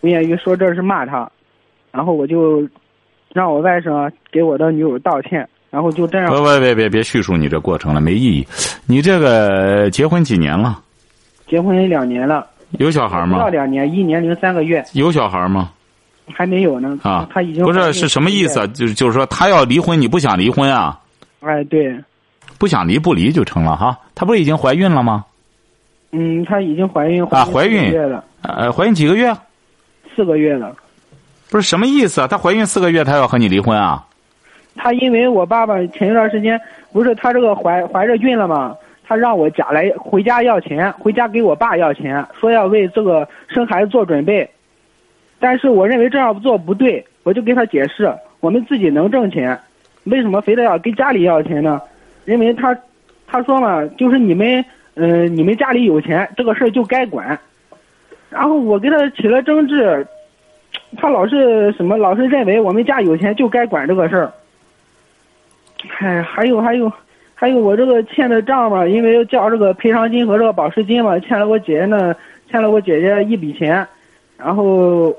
[0.00, 1.30] 不愿意说这是骂他，
[1.90, 2.68] 然后我就
[3.32, 5.48] 让我外甥给我的女友道歉。
[5.70, 6.30] 然后就这样。
[6.30, 8.46] 别别别别别叙述你这过程了，没意义。
[8.84, 10.78] 你这个结婚几年了？
[11.48, 12.46] 结婚两年了。
[12.72, 13.38] 有小孩吗？
[13.38, 14.84] 不到两年，一年零三个月。
[14.92, 15.70] 有小孩吗？
[16.26, 16.98] 还没有呢。
[17.02, 18.68] 啊，他已经不是是什么意思？
[18.68, 21.00] 就是就是说他要离婚，你不想离婚啊？
[21.40, 21.98] 哎，对。
[22.58, 23.98] 不想离不离就成了哈。
[24.14, 25.24] 她不是已经怀孕了吗？
[26.12, 28.24] 嗯，她已经怀孕啊，怀孕月了。
[28.42, 29.34] 呃，怀孕几个月？
[30.14, 30.74] 四个月了。
[31.50, 32.26] 不是什么意思啊？
[32.26, 34.06] 她怀孕四个月，她要和你离婚啊？
[34.76, 36.60] 她因为我爸爸前一段时间
[36.92, 38.76] 不是她这个怀怀着孕了吗？
[39.04, 44.48] 他让我家来回家要钱，回家给我爸要钱，说要为这个生孩子做准备。
[45.38, 49.58] 但是我认为这样做不对，我就给他解释，我们自己能挣钱，
[50.04, 51.78] 为什么非得要跟家里要钱呢？
[52.24, 52.74] 因为他
[53.26, 57.38] 他说嘛，就是你们嗯、你们家里有钱，这个事儿就该管。
[58.30, 60.06] 然后我跟他起了争执，
[60.96, 64.32] 他老是什么，老是认为我们家有钱就该管这个事儿。
[65.98, 66.92] 哎，还有还有，
[67.34, 72.14] 还有我这个欠的账嘛，因为交这个赔偿金和这个保释金嘛，欠了我姐姐那，
[72.50, 73.86] 欠了我姐姐一笔钱，
[74.38, 75.14] 然后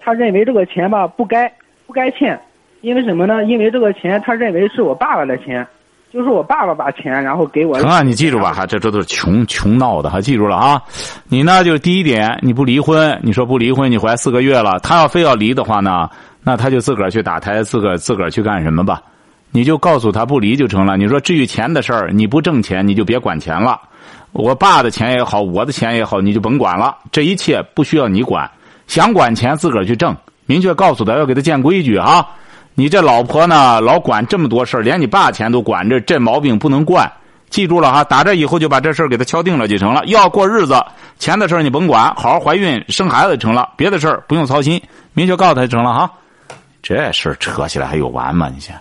[0.00, 1.52] 他认为这个钱吧不该
[1.86, 2.38] 不该欠，
[2.80, 3.44] 因为什么呢？
[3.44, 5.66] 因为这个钱他认为是我爸爸的钱，
[6.12, 7.78] 就是我爸爸把钱然后给我。
[7.78, 10.82] 成啊，你记住吧，哈，这这都是穷穷闹的，哈，记住了啊。
[11.28, 16.08] 你呢，就是第一点，你不离婚，你说不离婚，你怀四个月了，他要非要离的话呢，
[16.42, 19.00] 那他就自个儿去打胎，自个儿自个儿去干什么吧。
[19.52, 20.96] 你就告诉他不离就成了。
[20.96, 23.80] 你说至于钱的事儿，你不挣钱，你就别管钱了。
[24.32, 26.96] 我爸的钱也好，我的钱也好，你就甭管了。
[27.12, 28.50] 这一切不需要你管，
[28.88, 30.16] 想管钱自个儿去挣。
[30.46, 32.26] 明确告诉他要给他建规矩啊！
[32.74, 37.10] 你这老婆呢，老管这么多事儿，连你爸钱都管着，这毛病不能惯。
[37.50, 40.04] 记住了哈，打这以后就把这事儿给他敲定了就成了。
[40.06, 40.80] 要过日子，
[41.18, 44.80] 钱的事儿你甭管，好好怀孕生孩子就成了，别的事儿不用操心。
[45.14, 46.10] 明确告诉他就成了哈。
[46.80, 48.48] 这事儿扯起来还有完吗？
[48.54, 48.74] 你先。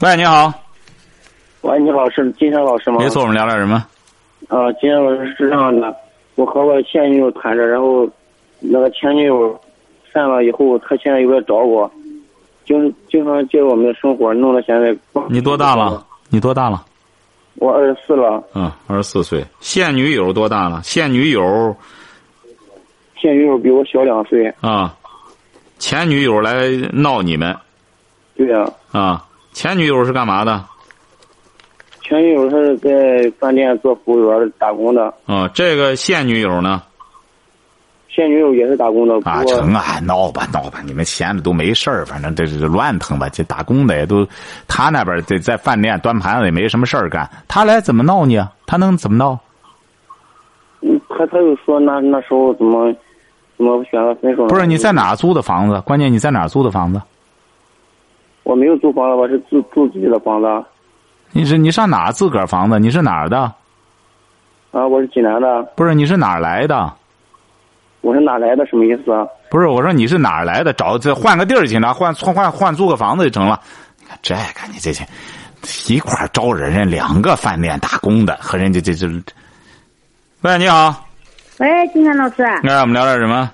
[0.00, 0.52] 喂，你好。
[1.62, 2.98] 喂，你好，是金山老师吗？
[3.00, 3.84] 没错，我们聊点什么？
[4.48, 5.94] 啊，金山老师是这样的，
[6.34, 8.06] 我和我现女友谈着，然后
[8.58, 9.58] 那个前女友
[10.12, 11.90] 散了以后，他现在又来找我，
[12.64, 14.96] 经经常介入我们的生活，弄得现在。
[15.28, 16.04] 你多大了？
[16.28, 16.84] 你多大了？
[17.56, 18.42] 我二十四了。
[18.54, 19.44] 嗯，二十四岁。
[19.60, 20.80] 现女友多大了？
[20.82, 21.76] 现女友。
[23.16, 24.46] 现女友比我小两岁。
[24.60, 24.96] 啊，
[25.78, 27.54] 前女友来闹你们。
[28.36, 29.00] 对呀、啊。
[29.00, 29.26] 啊。
[29.52, 30.64] 前女友是干嘛的？
[32.02, 35.12] 前女友她是在饭店做服务员打工的。
[35.26, 36.82] 啊，这个现女友呢？
[38.12, 43.28] 现女友也是打工的，啊，成啊，闹吧闹吧，你们闲着都没事儿，反正这是乱腾吧。
[43.28, 44.26] 这打工的也都，
[44.66, 48.50] 他那边在在饭店端盘子也没什么事儿干，他来怎么闹你啊？
[48.66, 49.38] 他能怎么闹？
[50.80, 52.92] 嗯，他他又说那那时候怎么
[53.56, 54.46] 怎么选择分手？
[54.48, 55.80] 不是你在哪租的房子？
[55.82, 57.00] 关键你在哪租的房子？
[58.42, 60.64] 我没有租房子，我是住住自己的房子。
[61.30, 62.80] 你是你上哪自个儿房子？
[62.80, 63.52] 你是哪儿的？
[64.72, 65.62] 啊，我是济南的。
[65.76, 66.92] 不是，你是哪儿来的？
[68.00, 68.64] 我说哪来的？
[68.66, 69.26] 什么意思啊？
[69.50, 70.72] 不是，我说你是哪儿来的？
[70.72, 71.92] 找这换个地儿去呢？
[71.92, 73.60] 换换换换租个房子就成了。
[73.98, 75.06] 你看这个，你这些
[75.92, 79.06] 一块儿招人，人两个饭店打工的和人家这这。
[80.42, 81.06] 喂，你好。
[81.58, 82.42] 喂，金山老师。
[82.62, 83.50] 那我们聊点什么？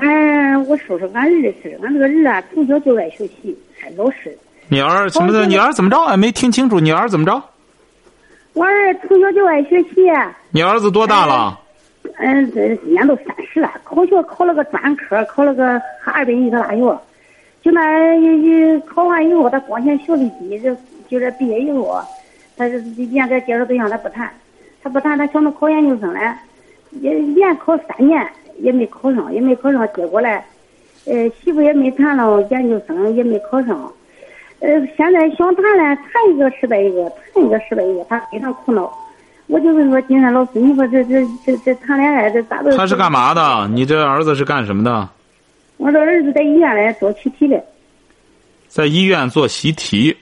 [0.00, 4.34] 哎，我说说俺儿的事俺这个儿啊，从小就爱学习，还老实。
[4.68, 5.44] 你儿什么的？
[5.44, 6.02] 你儿怎么着？
[6.04, 7.42] 哎，没听清楚，你儿怎么着？
[8.54, 8.70] 我儿
[9.06, 10.10] 从小就爱学习。
[10.50, 11.58] 你儿子多大了？
[12.18, 16.98] 嗯，这今年都三十了，考学考了个专科，考了个哈尔滨一个大学。
[17.62, 20.74] 就那一考完以后，他光嫌学历低，就
[21.08, 22.00] 就这毕业以后，
[22.56, 24.30] 他是连个介绍对象他不谈，
[24.82, 26.20] 他不谈，他想着考研究生嘞，
[26.90, 28.26] 也连考三年
[28.58, 30.42] 也没考上，也没考上，结果嘞，
[31.06, 33.92] 呃，媳妇也没谈了，研究生也没考上，
[34.60, 38.92] 呃，现在想谈嘞，谈一个失败一个，谈一个失败一个，他非常苦恼。
[39.52, 42.74] 我就是说，金山老师，你说这这这这谈恋爱这咋都？
[42.74, 43.68] 他是干嘛的？
[43.68, 45.06] 你这儿子是干什么的？
[45.76, 47.62] 我这儿子在医院里做习题的。
[48.66, 50.16] 在医院做习题。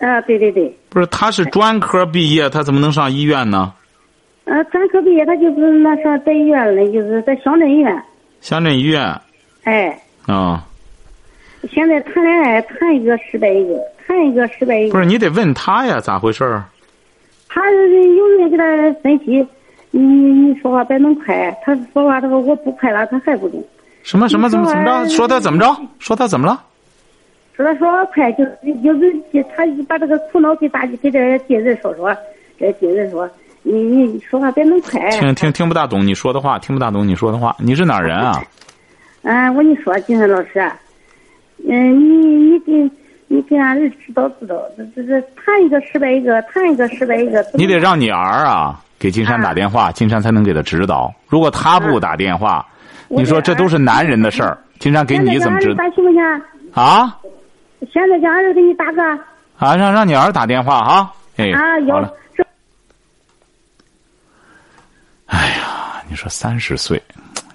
[0.00, 0.70] 啊，对对对。
[0.90, 3.72] 不是，他是专科毕业，他怎么能上医院呢？
[4.44, 8.04] 啊，专科毕业，他就是那上在医院里，就是在乡镇医院。
[8.42, 9.18] 乡镇医院。
[9.62, 9.98] 哎。
[10.26, 10.62] 啊。
[11.72, 14.92] 现在谈恋爱，谈一个失败一个，谈一个失败一个。
[14.92, 16.64] 不是，你得问他呀，咋回事儿？
[17.54, 18.64] 他有人给他
[19.00, 19.46] 分析，
[19.92, 21.56] 你你说话别那么快。
[21.64, 23.64] 他说话，他说我不快了，他还不懂。
[24.02, 25.08] 什么什么怎么怎么着？
[25.08, 25.76] 说他怎么着？
[26.00, 26.60] 说他怎么了？
[27.56, 29.14] 说他说话快，就是就是
[29.56, 31.20] 他把这个苦恼给大给这些
[31.60, 32.12] 人说说，
[32.58, 33.30] 这些人说
[33.62, 35.08] 你你说话别那么快。
[35.10, 37.54] 听听听不大懂你说的话，听不大懂你说的话。
[37.60, 38.42] 你是哪人啊？
[39.22, 40.60] 嗯， 我跟你说，金山老师，
[41.68, 42.90] 嗯，你你给。
[43.34, 47.44] 你给俺儿知道知道，这这这谈一个失败一个，谈一个失败一个。
[47.54, 51.12] 你得让你儿啊给金山打电话，金山才能给他指导。
[51.26, 52.64] 如果他不打电话，
[53.08, 55.74] 你说这都是男人的事儿，金山给你怎么知？
[55.74, 56.22] 打行不行？
[56.72, 57.18] 啊？
[57.92, 59.02] 现在叫俺儿给你打个。
[59.58, 61.12] 啊，让让你儿打电话哈。
[61.36, 61.50] 哎，
[61.90, 62.12] 好了。
[65.26, 67.02] 哎呀，你说三十岁，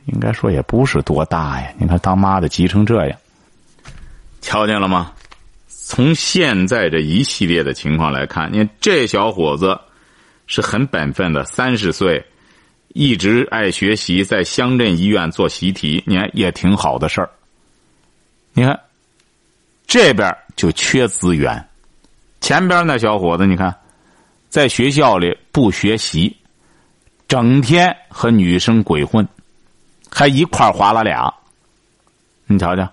[0.08, 1.68] 应该说也不是多大呀。
[1.78, 3.18] 你看当妈的急成这样，
[4.42, 5.14] 瞧见了吗？
[5.90, 9.76] 从现在这一系列的情况来看，你看这小伙子
[10.46, 12.24] 是很本分的，三十岁，
[12.90, 17.32] 一直爱学习，在乡镇医院做习题，你看也挺好的事儿。
[18.54, 18.80] 你看
[19.88, 21.68] 这边就缺资源，
[22.40, 23.76] 前边那小伙子，你看
[24.48, 26.38] 在学校里不学习，
[27.28, 29.28] 整天和女生鬼混，
[30.12, 31.34] 还一块划拉俩，
[32.46, 32.88] 你瞧瞧。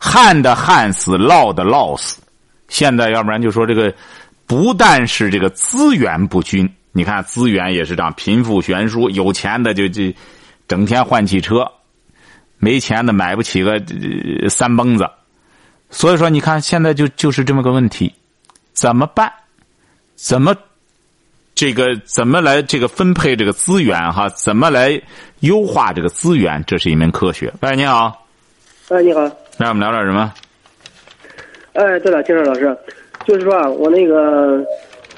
[0.00, 2.20] 旱的旱死，涝的涝死。
[2.68, 3.94] 现在要不然就说这个，
[4.46, 9.10] 不但是这个资源不均，你看资源也是这样，贫富悬殊。
[9.10, 10.12] 有钱的就就
[10.66, 11.70] 整天换汽车，
[12.58, 13.80] 没钱的买不起个
[14.48, 15.08] 三蹦子。
[15.90, 18.14] 所以说，你看现在就就是这么个问题，
[18.72, 19.30] 怎么办？
[20.14, 20.54] 怎么
[21.54, 24.28] 这个怎么来这个分配这个资源哈？
[24.30, 25.02] 怎么来
[25.40, 26.62] 优化这个资源？
[26.66, 27.52] 这是一门科学。
[27.60, 28.26] 喂，你好。
[28.88, 29.20] 哎，你好。
[29.58, 30.32] 那我们聊点什么？
[31.74, 32.76] 哎，对了，金山老师，
[33.24, 34.64] 就是说啊，我那个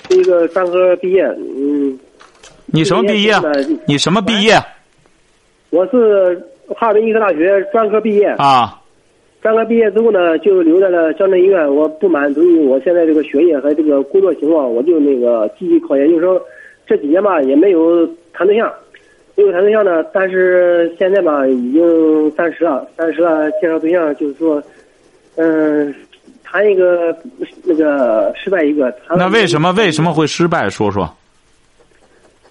[0.09, 1.99] 是一个专科毕业，嗯。
[2.67, 3.35] 你什么毕业？
[3.87, 4.55] 你什么毕业？
[5.71, 8.27] 我是哈尔滨医科大学专科毕业。
[8.39, 8.79] 啊。
[9.41, 11.69] 专科毕业之后呢，就留在了乡镇医院。
[11.75, 16.41] 我不满足于我现在这个学业和这个工作情况，我就那个继续考研究生。
[16.87, 18.73] 这几年吧，也没有谈对象。
[19.35, 24.63] 没有谈对象呢，但是现在吧，已经三十了，三十了，介绍对象就是说，
[25.37, 25.95] 嗯，
[26.45, 27.17] 谈一个
[27.65, 28.95] 那个失败一个。
[29.17, 30.69] 那为什么为什么会失败？
[30.69, 31.11] 说说。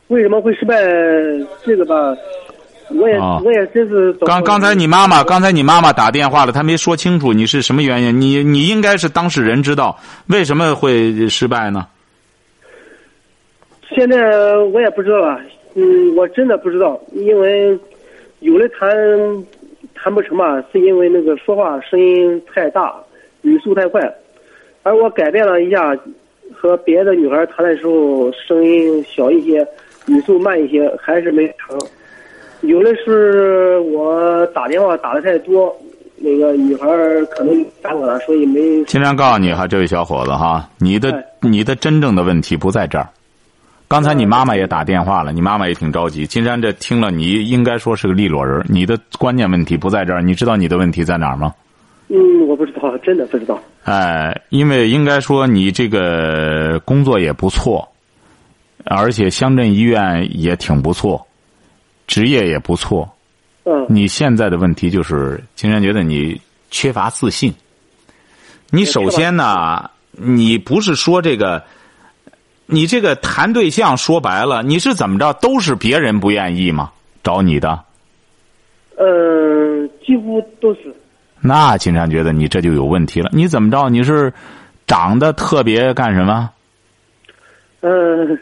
[0.08, 0.76] 为什么会失败？
[1.64, 2.18] 这个吧，
[2.90, 3.16] 我也
[3.46, 4.12] 我也真是。
[4.14, 8.20] 刚刚才你妈妈，刚才你妈妈打电话了，她没说清楚你是什么原因。
[8.20, 11.86] 你你应该是当事人，知道为什么会失败呢？
[13.96, 14.18] 现在
[14.74, 15.40] 我也不知道啊。
[15.76, 17.78] 嗯，我真的不知道，因为
[18.40, 18.90] 有的谈
[19.96, 22.96] 谈不成吧，是因为那个说话声音太大，
[23.44, 24.02] 语速太快，
[24.84, 25.98] 而我改变了一下，
[26.54, 29.66] 和别的女孩谈的时候声音小一些，
[30.08, 31.80] 语速慢一些，还是没成。
[32.62, 35.76] 有的是我打电话打的太多，
[36.18, 36.86] 那个女孩
[37.32, 38.84] 可能打我了，所以没。
[38.86, 43.08] 尽量告诉你哈，这位小伙子哈，你的哎你的真正的问题不在这儿。
[43.92, 46.26] 刚才你妈妈也打电话了，你妈妈也挺着急。
[46.26, 48.66] 金山这听了，你应该说是个利落人。
[48.70, 51.54] 你的关键问题不在这儿，你知道你的问题在哪儿吗？
[52.08, 53.62] 嗯，我不知道，真的不知道。
[53.84, 57.86] 哎，因为应该说你这个工作也不错，
[58.86, 61.28] 而且乡镇医院也挺不错，
[62.08, 63.12] 职业也不错。
[63.66, 66.40] 嗯你现在的问题就是，金山觉得你
[66.70, 67.54] 缺乏自信。
[68.70, 71.62] 你首先呢，你不是说这个，
[72.72, 75.34] 你这个谈对象说白了，你是怎么着？
[75.34, 76.92] 都是别人不愿意吗？
[77.22, 77.80] 找你的？
[78.98, 80.94] 嗯，几乎都是。
[81.42, 83.30] 那金山觉得你这就有问题了。
[83.34, 83.90] 你怎么着？
[83.90, 84.32] 你是
[84.88, 86.50] 长得特别干什么？
[87.82, 88.40] 嗯，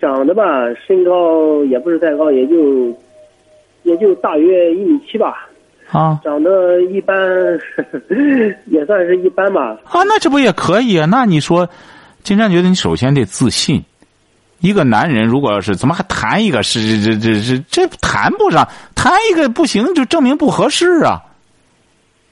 [0.00, 0.44] 长得吧，
[0.86, 2.96] 身高也不是太高，也就
[3.84, 5.48] 也就大约一米七吧。
[5.90, 7.16] 啊长得一般，
[8.66, 9.78] 也算是一般吧。
[9.84, 11.06] 啊，那这不也可以啊？
[11.10, 11.68] 那你说，
[12.22, 13.82] 金山觉得你首先得自信。
[14.60, 21.20] 一个男人如果要是怎么还谈一个是这这这这谈不上，谈一个不行就证明不合适啊。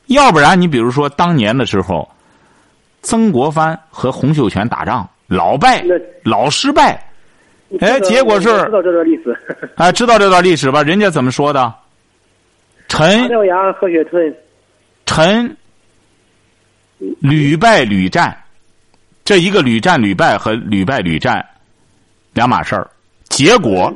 [0.07, 2.09] 要不然你比如说当年的时候，
[3.03, 5.84] 曾国藩和洪秀全打仗，老败
[6.22, 7.05] 老失败，
[7.80, 9.36] 哎结果是知道这段历史。
[9.74, 10.84] 哎， 知道这段历史吧？
[10.84, 11.74] 人家怎么说的？
[12.86, 14.32] 陈马掉牙，喝血吞。
[15.07, 15.57] 陈
[17.18, 18.36] 屡败屡战，
[19.31, 21.47] 这一个屡战屡败和屡败屡战
[22.33, 22.91] 两码事儿，
[23.28, 23.89] 结果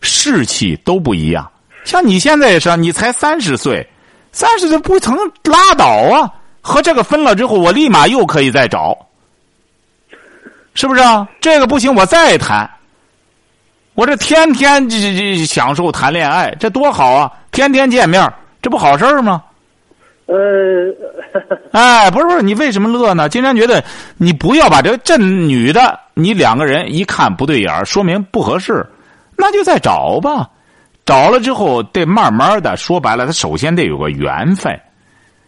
[0.00, 1.48] 士气都不一样。
[1.84, 3.88] 像你现在也是，你才三十岁，
[4.32, 6.28] 三十岁不曾拉倒啊！
[6.60, 8.98] 和这个分了之后，我立马又可以再找，
[10.74, 11.28] 是不是啊？
[11.40, 12.68] 这个不行，我再谈。
[13.94, 17.32] 我这天天这这这享受谈恋爱，这多好啊！
[17.52, 18.28] 天天见面，
[18.60, 19.40] 这不好事儿吗？
[20.30, 20.94] 呃，
[21.72, 23.28] 哎，不是不是，你为什么乐呢？
[23.28, 23.82] 金山觉得
[24.16, 28.86] 你不要把这个这女的，你两个人一看不对眼儿，说明不合适，
[29.36, 30.48] 那就再找吧。
[31.04, 34.78] 找了之后，得慢慢的，说白了，他首先得有个缘分。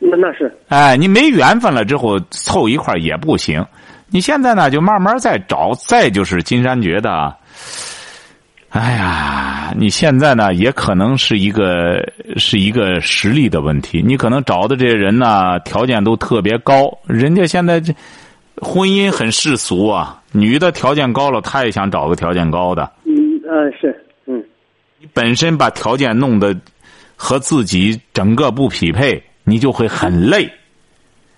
[0.00, 0.52] 那那是。
[0.68, 3.64] 哎，你没缘分了之后，凑一块儿也不行。
[4.08, 5.72] 你现在呢，就慢慢再找。
[5.86, 7.32] 再就是金山觉得，
[8.72, 12.02] 哎呀，你现在呢，也可能是一个
[12.38, 14.02] 是一个实力的问题。
[14.02, 17.94] 你可能找的这些人呢，条件都特别高，人家现在这
[18.56, 20.18] 婚姻很世俗啊。
[20.32, 22.90] 女的条件高了，她也想找个条件高的。
[23.04, 23.12] 嗯
[23.46, 23.94] 呃是
[24.24, 24.42] 嗯
[24.98, 26.56] 你本身把条件弄得
[27.14, 30.50] 和自己整个不匹配，你就会很累。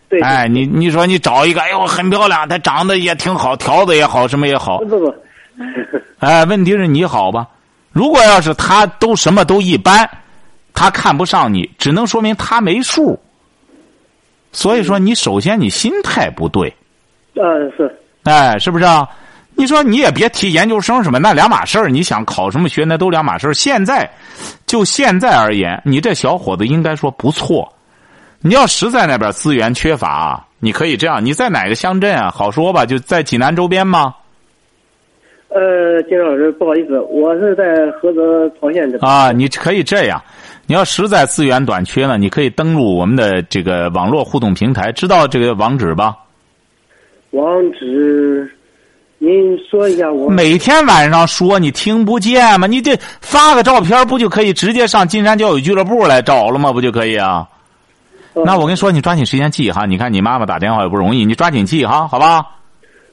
[0.08, 0.20] 对。
[0.20, 4.78] 哎，你你说你找一个，哎呦很漂亮，她长得也挺好，条子也好，什么也好。
[4.84, 5.12] 不不。
[6.18, 7.46] 哎，问题是你好吧？
[7.92, 10.08] 如果要是他都什么都一般，
[10.72, 13.18] 他看不上你，只能说明他没数。
[14.52, 16.74] 所以说，你首先你心态不对。
[17.34, 17.42] 嗯
[17.76, 17.92] 是。
[18.24, 19.08] 哎，是不是啊？
[19.56, 21.88] 你说你也别提研究生什么，那两码事儿。
[21.88, 23.52] 你想考什么学，那都两码事儿。
[23.54, 24.10] 现在，
[24.66, 27.72] 就现在而言，你这小伙子应该说不错。
[28.40, 32.30] 你要实在那边资源缺乏，你可以这样：你在哪个乡镇啊？
[32.30, 34.14] 好说吧，就在济南周边吗？
[35.54, 39.08] 呃，金老师，不好意思，我是在菏泽曹县这边。
[39.08, 40.20] 啊，你可以这样，
[40.66, 46.16] 你要实在资源短缺呢，你可以登录我们的这个网络互动平台，知道这个网址吧？
[47.30, 48.50] 网址，
[49.18, 50.28] 您说一下我。
[50.28, 52.66] 每天晚上说，你听不见吗？
[52.66, 56.72] 你这发个照片不就可以直接上金山教育俱乐部来找了吗？
[56.72, 57.48] 不就可以啊？
[58.44, 59.86] 那我跟你说，你抓紧时间记哈。
[59.86, 62.44] 你看你妈妈打电话也不容易，你抓紧记哈，好吧？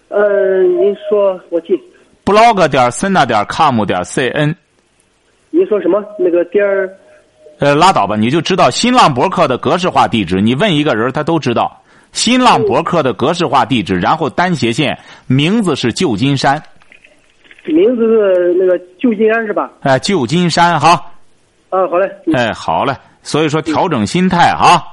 [0.08, 1.80] 呃，您说，我记。
[2.32, 4.56] Blog 点 sina 点 com 点 cn。
[5.50, 6.02] 您说什么？
[6.18, 6.90] 那个点儿？
[7.60, 10.40] 呃，拉倒吧，你就知道新浪博客的格式化地址。
[10.40, 16.62] 你问一个人，他都知道新浪博客的格式化地址，然后单斜线，名字是旧金山。
[17.66, 19.70] 名字是那个旧金山是吧？
[19.82, 20.90] 哎，旧金山哈。
[21.70, 22.10] 啊，好嘞。
[22.34, 22.96] 哎，好嘞。
[23.22, 24.84] 所以说，调整心态哈。